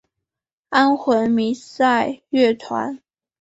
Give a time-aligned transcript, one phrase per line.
[0.69, 2.97] 安魂弥撒乐团。